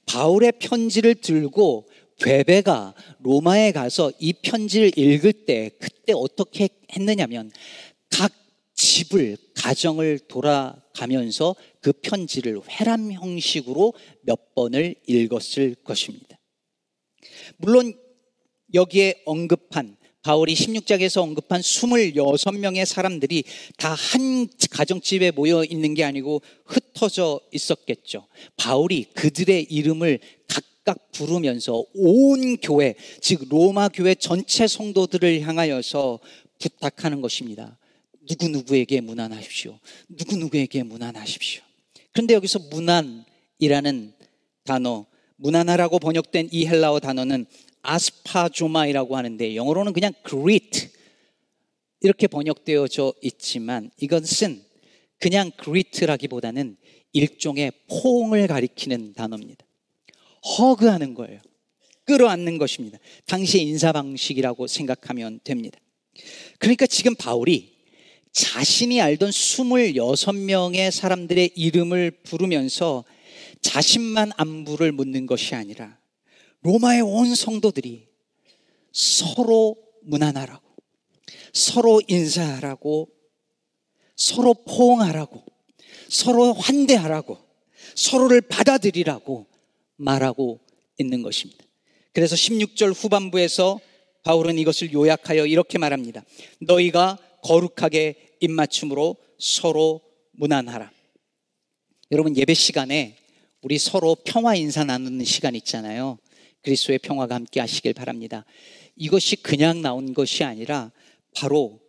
바울의 0.07 0.53
편지를 0.61 1.15
들고 1.17 1.89
베베가 2.21 2.95
로마에 3.21 3.73
가서 3.73 4.13
이 4.19 4.33
편지를 4.33 4.97
읽을 4.97 5.33
때 5.33 5.71
그때 5.81 6.13
어떻게 6.15 6.69
했느냐면 6.93 7.51
각 8.11 8.33
집을 8.75 9.37
가정을 9.55 10.21
돌아가면서 10.21 11.55
그 11.81 11.93
편지를 11.93 12.61
회람 12.69 13.13
형식으로 13.13 13.95
몇 14.23 14.55
번을 14.55 14.95
읽었을 15.07 15.77
것입니다. 15.85 16.39
물론 17.57 17.93
여기에 18.75 19.23
언급한 19.25 19.97
바울이 20.23 20.55
16장에서 20.55 21.23
언급한 21.23 21.61
26명의 21.61 22.85
사람들이 22.85 23.45
다 23.77 23.95
한 23.95 24.49
가정집에 24.71 25.33
모여 25.33 25.65
있는 25.65 25.95
게 25.95 26.05
아니고 26.05 26.43
흩어져 26.65 27.41
있었겠죠. 27.53 28.27
바울이 28.57 29.05
그들의 29.15 29.65
이름을 29.65 30.21
각각 30.47 31.13
부르면서 31.13 31.85
온 31.95 32.57
교회, 32.59 32.95
즉 33.21 33.47
로마 33.49 33.89
교회 33.89 34.15
전체 34.15 34.67
성도들을 34.67 35.43
향하여서 35.43 36.21
부탁하는 36.59 37.21
것입니다. 37.21 37.79
누구누구에게 38.31 39.01
무난하십시오. 39.01 39.79
누구누구에게 40.09 40.83
무난하십시오. 40.83 41.63
그런데 42.13 42.35
여기서 42.35 42.59
무난이라는 42.71 44.13
단어, 44.65 45.07
무난하라고 45.37 45.99
번역된 45.99 46.49
이 46.53 46.67
헬라어 46.67 47.01
단어는 47.01 47.47
아스파조마이라고 47.89 49.17
하는데 49.17 49.57
영어로는 49.57 49.93
그냥 49.93 50.13
greet 50.27 50.89
이렇게 52.01 52.27
번역되어져 52.27 53.15
있지만 53.23 53.91
이것은 53.99 54.63
그냥 55.19 55.51
greet라기보다는 55.63 56.77
일종의 57.13 57.73
포옹을 57.89 58.47
가리키는 58.47 59.15
단어입니다. 59.15 59.65
허그하는 60.59 61.15
거예요. 61.15 61.41
끌어안는 62.05 62.59
것입니다. 62.59 62.99
당시의 63.27 63.65
인사 63.65 63.93
방식이라고 63.93 64.67
생각하면 64.67 65.41
됩니다. 65.43 65.79
그러니까 66.59 66.87
지금 66.87 67.15
바울이 67.15 67.77
자신이 68.33 69.01
알던 69.01 69.31
26명의 69.31 70.91
사람들의 70.91 71.53
이름을 71.55 72.11
부르면서 72.23 73.05
자신만 73.63 74.33
안부를 74.37 74.93
묻는 74.93 75.27
것이 75.27 75.55
아니라 75.55 75.98
로마의 76.63 77.03
온 77.03 77.35
성도들이 77.35 78.09
서로 78.93 79.77
무난하라고, 80.03 80.67
서로 81.53 82.01
인사하라고, 82.09 83.09
서로 84.17 84.55
포옹하라고, 84.55 85.45
서로 86.09 86.53
환대하라고, 86.53 87.39
서로를 87.95 88.41
받아들이라고 88.41 89.47
말하고 89.97 90.61
있는 90.99 91.23
것입니다. 91.23 91.65
그래서 92.13 92.35
16절 92.35 92.95
후반부에서 92.95 93.81
바울은 94.25 94.59
이것을 94.59 94.93
요약하여 94.93 95.47
이렇게 95.47 95.79
말합니다. 95.79 96.25
너희가 96.61 97.19
거룩하게 97.43 98.37
입맞춤으로 98.41 99.17
서로 99.39 100.01
무난하라. 100.33 100.91
여러분 102.11 102.37
예배 102.37 102.55
시간에 102.55 103.17
우리 103.63 103.79
서로 103.79 104.17
평화 104.25 104.55
인사 104.55 104.85
나누는 104.85 105.25
시간 105.25 105.55
있잖아요. 105.55 106.19
그리스도의 106.63 106.99
평화가 106.99 107.35
함께 107.35 107.61
하시길 107.61 107.95
바랍니다. 107.95 108.45
이것이 108.97 109.37
그냥 109.37 109.81
나온 109.83 110.15
것이 110.15 110.45
아니라 110.45 110.91
바로 111.35 111.81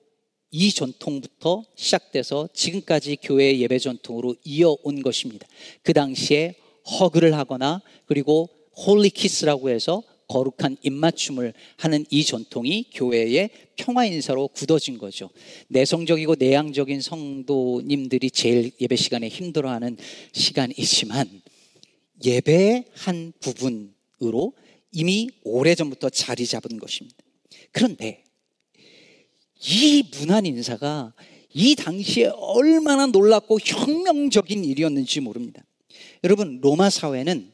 이 0.52 0.72
전통부터 0.72 1.64
시작돼서 1.76 2.50
지금까지 2.54 3.18
교회 3.22 3.58
예배 3.60 3.80
전통으로 3.80 4.36
이어온 4.44 5.02
것입니다. 5.04 5.48
그 5.84 5.94
당시에 5.94 6.56
hug를 7.00 7.36
하거나 7.36 7.82
그리고 8.06 8.50
holy 8.76 9.10
kiss라고 9.12 9.70
해서 9.70 10.04
거룩한 10.28 10.78
입맞춤을 10.84 11.54
하는 11.78 12.06
이 12.12 12.24
전통이 12.24 12.92
교회의 12.94 13.50
평화 13.76 14.06
인사로 14.06 14.50
굳어진 14.50 14.98
거죠. 14.98 15.30
내성적이고 15.70 16.36
내향적인 16.36 17.02
성도님들이 17.02 18.30
제일 18.30 18.72
예배 18.80 18.96
시간에 18.96 19.28
힘들어하는 19.28 19.98
시간이지만 20.34 21.42
예배의 22.24 22.86
한 22.94 23.34
부분 23.40 23.94
으로 24.22 24.54
이미 24.92 25.30
오래전부터 25.44 26.10
자리 26.10 26.46
잡은 26.46 26.78
것입니다. 26.78 27.18
그런데 27.72 28.24
이 29.62 30.04
문안 30.18 30.46
인사가 30.46 31.14
이 31.54 31.76
당시에 31.76 32.32
얼마나 32.36 33.08
놀랍고 33.08 33.60
혁명적인 33.60 34.64
일이었는지 34.64 35.20
모릅니다. 35.20 35.64
여러분, 36.24 36.60
로마 36.62 36.90
사회는 36.90 37.52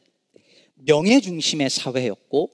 명예 0.74 1.20
중심의 1.20 1.70
사회였고 1.70 2.50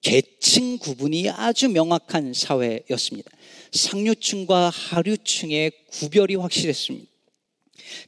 계층 0.00 0.78
구분이 0.78 1.30
아주 1.30 1.68
명확한 1.68 2.32
사회였습니다. 2.32 3.30
상류층과 3.72 4.70
하류층의 4.70 5.72
구별이 5.90 6.36
확실했습니다. 6.36 7.15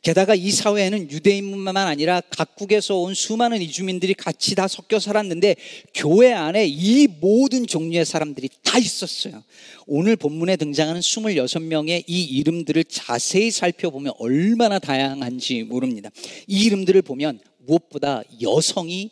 게다가 0.03 0.35
이 0.35 0.51
사회에는 0.51 1.11
유대인뿐만 1.11 1.77
아니라 1.77 2.21
각국에서 2.21 2.97
온 2.97 3.15
수많은 3.15 3.63
이주민들이 3.63 4.15
같이 4.15 4.55
다 4.55 4.69
섞여 4.69 4.99
살았는데 4.99 5.57
교회 5.95 6.33
안에 6.33 6.67
이 6.67 7.07
모든 7.07 7.67
종류의 7.67 8.05
사람들이 8.05 8.49
다 8.63 8.79
있었어요. 8.79 9.43
오늘 9.87 10.17
본문에 10.17 10.57
등장하는 10.57 11.01
26명의 11.01 12.05
이 12.07 12.23
이름들을 12.23 12.85
자세히 12.85 13.51
살펴보면 13.51 14.13
얼마나 14.19 14.79
다양한지 14.79 15.65
모릅니다. 15.65 16.11
이 16.47 16.65
이름들을 16.65 17.03
보면 17.03 17.41
무엇보다 17.59 18.23
여성이 18.41 19.11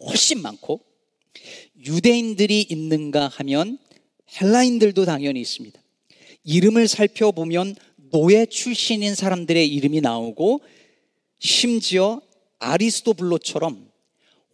훨씬 0.00 0.42
많고 0.42 0.80
유대인들이 1.86 2.66
있는가 2.68 3.28
하면 3.28 3.78
헬라인들도 4.40 5.04
당연히 5.04 5.40
있습니다. 5.40 5.80
이름을 6.44 6.88
살펴보면 6.88 7.74
노예 8.10 8.46
출신인 8.46 9.14
사람들의 9.14 9.66
이름이 9.68 10.00
나오고 10.00 10.60
심지어 11.38 12.20
아리스토블로처럼 12.58 13.88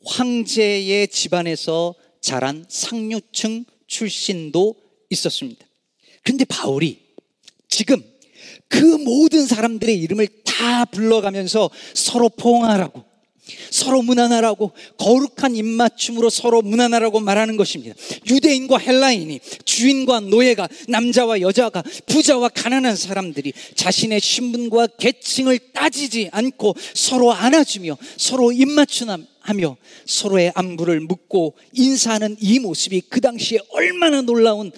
황제의 0.04 1.08
집안에서 1.08 1.94
자란 2.20 2.64
상류층 2.68 3.64
출신도 3.86 4.76
있었습니다. 5.10 5.66
그런데 6.22 6.44
바울이 6.44 7.00
지금 7.68 8.02
그 8.68 8.78
모든 8.78 9.46
사람들의 9.46 9.96
이름을 9.98 10.28
다 10.44 10.84
불러가면서 10.86 11.70
서로 11.94 12.28
포옹하라고 12.28 13.04
서로 13.70 14.02
무난하라고 14.02 14.72
거룩한 14.96 15.56
입맞춤으로 15.56 16.30
서로 16.30 16.62
무난하라고 16.62 17.20
말하는 17.20 17.56
것입니다. 17.56 17.94
유대인과 18.28 18.78
헬라인이 18.78 19.40
주인과 19.64 20.20
노예가 20.20 20.68
남자와 20.88 21.40
여자가 21.40 21.82
부자와 22.06 22.48
가난한 22.48 22.96
사람들이 22.96 23.52
자신의 23.74 24.20
신분과 24.20 24.88
계층을 24.98 25.58
따지지 25.72 26.30
않고 26.32 26.74
서로 26.94 27.32
안아주며 27.32 27.98
서로 28.16 28.52
입맞춤하며 28.52 29.76
서로의 30.06 30.52
안부를 30.54 31.00
묻고 31.00 31.56
인사하는 31.72 32.36
이 32.40 32.58
모습이 32.58 33.02
그 33.08 33.20
당시에 33.20 33.58
얼마나 33.70 34.22
놀라운 34.22 34.72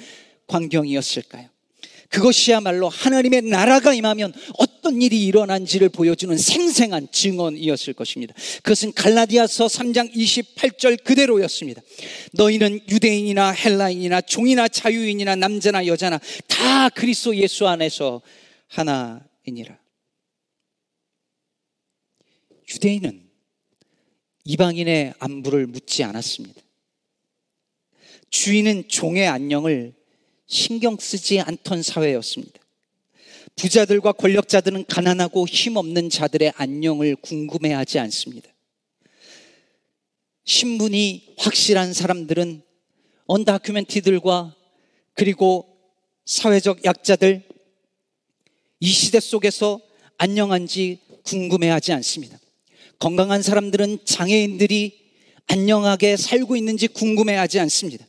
광경이었을까요? 0.47 1.49
그것이야말로 2.09 2.89
하나님의 2.89 3.43
나라가 3.43 3.93
임하면 3.93 4.33
어떤 4.87 5.03
일이 5.03 5.25
일어난지를 5.27 5.89
보여주는 5.89 6.39
생생한 6.39 7.09
증언이었을 7.11 7.93
것입니다. 7.95 8.35
그것은 8.63 8.93
갈라디아서 8.93 9.67
3장 9.67 10.15
28절 10.15 11.03
그대로였습니다. 11.03 11.83
너희는 12.35 12.89
유대인이나 12.89 13.51
헬라인이나 13.51 14.21
종이나 14.21 14.69
자유인이나 14.69 15.35
남자나 15.35 15.87
여자나 15.89 16.21
다 16.47 16.89
그리스도 16.91 17.35
예수 17.35 17.67
안에서 17.67 18.23
하나이니라. 18.69 19.77
유대인은 22.73 23.29
이방인의 24.45 25.15
안부를 25.19 25.67
묻지 25.67 26.05
않았습니다. 26.05 26.63
주인은 28.31 28.87
종의 28.87 29.27
안녕을 29.27 29.95
신경 30.47 30.97
쓰지 30.97 31.41
않던 31.41 31.83
사회였습니다. 31.83 32.66
부자들과 33.57 34.13
권력자들은 34.13 34.85
가난하고 34.87 35.47
힘없는 35.47 36.11
자들의 36.11 36.53
안녕을 36.57 37.17
궁금해하지 37.17 37.99
않습니다. 37.99 38.51
신분이 40.45 41.35
확실한 41.39 41.93
사람들은 41.93 42.63
언다큐멘티들과 43.27 44.55
그리고 45.15 45.67
사회적 46.27 46.85
약자들 46.85 47.43
이 48.81 48.87
시대 48.87 49.21
속에서 49.21 49.81
안녕한지 50.19 50.99
궁금해하지 51.25 51.93
않습니다. 51.95 52.39
건강한 52.99 53.43
사람들은 53.43 54.01
장애인들이 54.05 55.07
안녕하게 55.47 56.17
살고 56.17 56.57
있는지 56.57 56.89
궁금해하지 56.89 57.59
않습니다. 57.61 58.07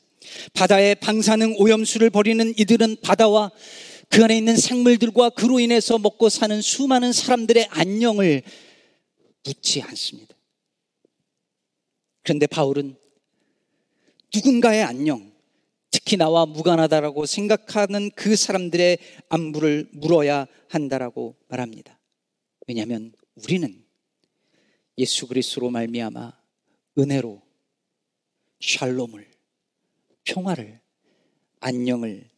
바다의 0.54 0.96
방사능 0.96 1.56
오염수를 1.58 2.10
버리는 2.10 2.54
이들은 2.58 2.98
바다와 3.02 3.52
그 4.10 4.24
안에 4.24 4.38
있는 4.38 4.58
생물들과 4.58 5.30
그로 5.32 5.60
인해서 5.60 5.98
먹고 6.00 6.30
사는 6.30 6.62
수많은 6.62 7.13
사람들의 7.13 7.67
안녕을 7.70 8.41
묻지 9.43 9.82
않습니다. 9.82 10.36
그런데 12.24 12.48
바울은 12.48 12.96
누군가의 14.34 14.84
안녕, 14.84 15.32
특히 15.91 16.17
나와 16.17 16.46
무관하다라고 16.46 17.26
생각하는 17.26 18.12
그 18.12 18.36
사람들의 18.36 18.98
안부를 19.30 19.89
물어야 19.93 20.48
한다라고 20.67 21.36
말합니다. 21.48 21.98
왜냐하면 22.67 23.13
우리는 23.36 23.86
예수 24.98 25.28
그리스도로 25.28 25.70
말미암아 25.70 26.34
은혜로 26.98 27.41
샬롬을 28.60 29.32
평화를, 30.24 30.82
안녕을 31.60 32.30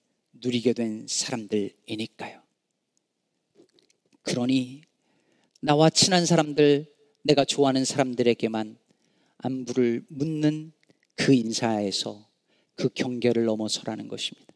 누리게 0.41 0.73
된 0.73 1.05
사람들이니까요. 1.07 2.41
그러니 4.21 4.81
나와 5.61 5.89
친한 5.89 6.25
사람들, 6.25 6.85
내가 7.23 7.45
좋아하는 7.45 7.83
사람들에게만 7.85 8.77
안부를 9.39 10.05
묻는 10.07 10.71
그 11.15 11.33
인사에서 11.33 12.29
그 12.75 12.89
경계를 12.89 13.45
넘어서라는 13.45 14.07
것입니다. 14.07 14.53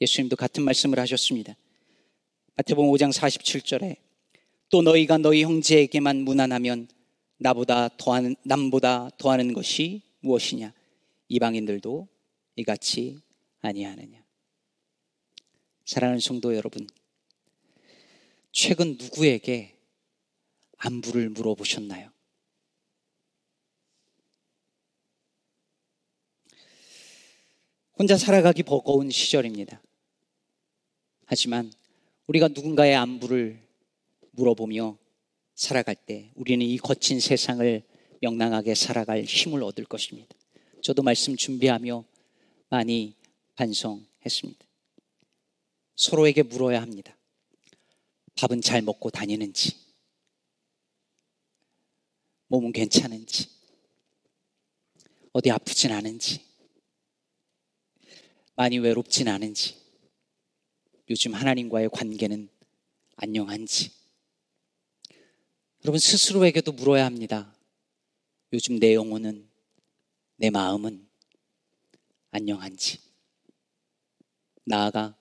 예수님도 0.00 0.36
같은 0.36 0.62
말씀을 0.62 0.98
하셨습니다. 1.00 1.56
마태복음 2.56 2.90
5장 2.92 3.12
47절에 3.12 3.96
또 4.70 4.82
너희가 4.82 5.18
너희 5.18 5.42
형제에게만 5.42 6.18
무난하면 6.18 6.88
나보다 7.38 7.88
더하는 7.96 8.36
남보다 8.44 9.10
더하는 9.18 9.52
것이 9.52 10.02
무엇이냐? 10.20 10.72
이방인들도 11.28 12.08
이같이 12.56 13.20
아니하느냐. 13.60 14.27
사랑하는 15.88 16.20
성도 16.20 16.54
여러분, 16.54 16.86
최근 18.52 18.98
누구에게 18.98 19.74
안부를 20.76 21.30
물어보셨나요? 21.30 22.10
혼자 27.98 28.18
살아가기 28.18 28.64
버거운 28.64 29.08
시절입니다. 29.08 29.80
하지만 31.24 31.72
우리가 32.26 32.48
누군가의 32.48 32.94
안부를 32.94 33.58
물어보며 34.32 34.98
살아갈 35.54 35.94
때 35.94 36.30
우리는 36.34 36.66
이 36.66 36.76
거친 36.76 37.18
세상을 37.18 37.82
명랑하게 38.20 38.74
살아갈 38.74 39.24
힘을 39.24 39.62
얻을 39.62 39.86
것입니다. 39.86 40.36
저도 40.82 41.02
말씀 41.02 41.34
준비하며 41.34 42.04
많이 42.68 43.14
반성했습니다. 43.54 44.67
서로에게 45.98 46.44
물어야 46.44 46.80
합니다. 46.80 47.16
밥은 48.36 48.62
잘 48.62 48.82
먹고 48.82 49.10
다니는지, 49.10 49.76
몸은 52.46 52.72
괜찮은지, 52.72 53.50
어디 55.32 55.50
아프진 55.50 55.90
않은지, 55.90 56.40
많이 58.54 58.78
외롭진 58.78 59.26
않은지, 59.26 59.76
요즘 61.10 61.34
하나님과의 61.34 61.90
관계는 61.90 62.48
안녕한지. 63.16 63.90
여러분 65.84 65.98
스스로에게도 65.98 66.72
물어야 66.72 67.04
합니다. 67.06 67.52
요즘 68.52 68.78
내 68.78 68.94
영혼은, 68.94 69.50
내 70.36 70.50
마음은 70.50 71.08
안녕한지. 72.30 73.00
나아가 74.64 75.17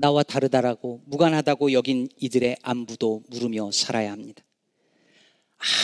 나와 0.00 0.22
다르다라고 0.22 1.02
무관하다고 1.06 1.72
여긴 1.72 2.08
이들의 2.18 2.56
안부도 2.62 3.24
물으며 3.30 3.72
살아야 3.72 4.12
합니다. 4.12 4.44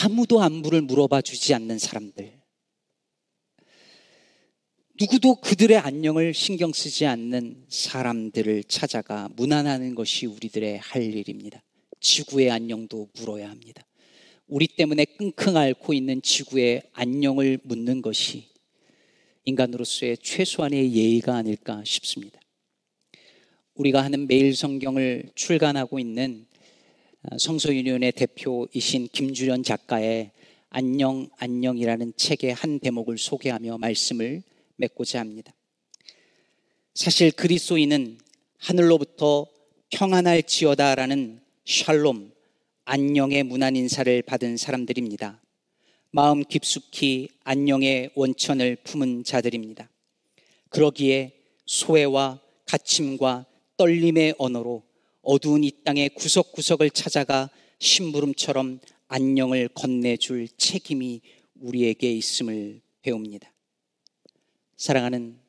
아무도 0.03 0.41
안부를 0.41 0.81
물어봐 0.81 1.21
주지 1.21 1.53
않는 1.53 1.77
사람들. 1.77 2.31
누구도 4.97 5.35
그들의 5.35 5.77
안녕을 5.77 6.33
신경 6.33 6.71
쓰지 6.71 7.05
않는 7.05 7.65
사람들을 7.67 8.63
찾아가 8.63 9.27
무난하는 9.35 9.95
것이 9.95 10.25
우리들의 10.27 10.77
할 10.77 11.03
일입니다. 11.03 11.61
지구의 11.99 12.51
안녕도 12.51 13.09
물어야 13.19 13.49
합니다. 13.49 13.85
우리 14.47 14.67
때문에 14.67 15.03
끙끙 15.03 15.57
앓고 15.57 15.93
있는 15.93 16.21
지구의 16.21 16.83
안녕을 16.93 17.59
묻는 17.63 18.01
것이 18.01 18.47
인간으로서의 19.43 20.19
최소한의 20.19 20.93
예의가 20.93 21.35
아닐까 21.35 21.83
싶습니다. 21.85 22.39
우리가 23.75 24.01
하는 24.01 24.25
매일 24.27 24.55
성경을 24.55 25.31
출간하고 25.35 25.99
있는 25.99 26.45
아, 27.23 27.37
성소유니온의 27.37 28.13
대표이신 28.13 29.09
김주련 29.11 29.63
작가의 29.63 30.31
안녕 30.69 31.29
안녕이라는 31.37 32.13
책의 32.15 32.53
한 32.53 32.79
대목을 32.79 33.17
소개하며 33.17 33.77
말씀을 33.77 34.43
맺고자 34.77 35.19
합니다. 35.19 35.53
사실 36.93 37.31
그리스도인은 37.31 38.17
하늘로부터 38.59 39.45
평안할지어다라는 39.89 41.41
샬롬 41.65 42.31
안녕의 42.85 43.43
문안 43.43 43.75
인사를 43.75 44.21
받은 44.21 44.55
사람들입니다. 44.55 45.41
마음 46.11 46.45
깊숙이 46.45 47.27
안녕의 47.43 48.11
원천을 48.15 48.77
품은 48.85 49.25
자들입니다. 49.25 49.89
그러기에 50.69 51.33
소외와 51.65 52.39
갇힘과 52.65 53.47
떨림의 53.77 54.35
언어로 54.37 54.83
어두운 55.21 55.63
이 55.63 55.71
땅의 55.83 56.09
구석구석을 56.09 56.91
찾아가 56.91 57.49
심부름처럼 57.79 58.79
안녕을 59.07 59.67
건네줄 59.69 60.47
책임이 60.57 61.21
우리에게 61.55 62.11
있음을 62.11 62.81
배웁니다. 63.01 63.51
사랑하는 64.77 65.39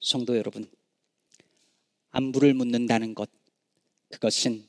성도 0.00 0.36
여러분, 0.36 0.68
안부를 2.10 2.54
묻는다는 2.54 3.14
것, 3.14 3.30
그것은 4.08 4.66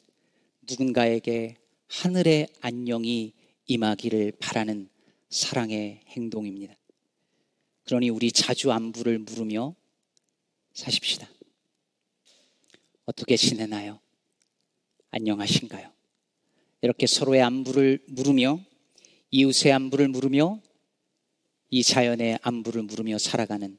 누군가에게 0.70 1.56
하늘의 1.88 2.48
안녕이 2.62 3.34
임하기를 3.66 4.34
바라는 4.40 4.90
사랑의 5.30 6.02
행동입니다. 6.08 6.76
그러니 7.86 8.10
우리 8.10 8.32
자주 8.32 8.72
안부를 8.72 9.20
물으며 9.20 9.76
사십시다. 10.74 11.31
어떻게 13.06 13.36
지내나요? 13.36 14.00
안녕하신가요? 15.10 15.92
이렇게 16.82 17.08
서로의 17.08 17.42
안부를 17.42 18.00
물으며 18.08 18.60
이웃의 19.32 19.72
안부를 19.72 20.08
물으며 20.08 20.62
이 21.70 21.84
자연의 21.84 22.40
안부를 22.42 22.84
물으며 22.84 23.18
살아가는 23.18 23.78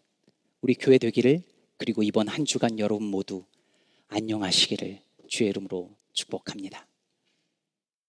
우리 0.61 0.74
교회 0.74 0.98
되기를 0.98 1.42
그리고 1.76 2.02
이번 2.02 2.28
한 2.28 2.44
주간 2.44 2.78
여러분 2.78 3.06
모두 3.06 3.44
안녕하시기를 4.08 5.00
주의 5.28 5.50
이름으로 5.50 5.96
축복합니다. 6.12 6.87